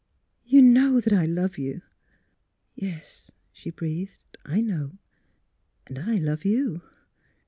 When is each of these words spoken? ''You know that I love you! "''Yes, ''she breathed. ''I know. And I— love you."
''You 0.53 0.63
know 0.63 0.99
that 0.99 1.13
I 1.13 1.27
love 1.27 1.59
you! 1.59 1.83
"''Yes, 2.75 3.29
''she 3.53 3.69
breathed. 3.69 4.35
''I 4.45 4.59
know. 4.61 4.97
And 5.85 5.99
I— 5.99 6.15
love 6.29 6.43
you." 6.43 6.81